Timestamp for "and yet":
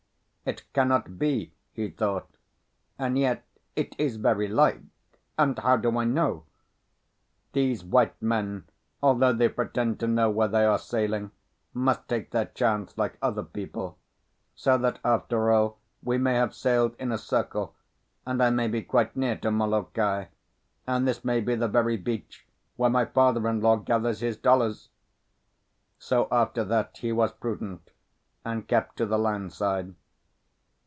2.97-3.45